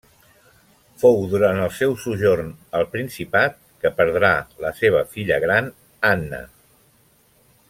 Fou 1.01 1.19
durant 1.33 1.59
el 1.65 1.69
seu 1.81 1.93
sojorn 2.05 2.49
al 2.81 2.89
principat, 2.95 3.61
que 3.85 3.93
perdrà 4.01 4.35
la 4.65 4.75
seva 4.83 5.07
filla 5.15 5.39
gran 5.49 5.73
Anna. 6.15 6.45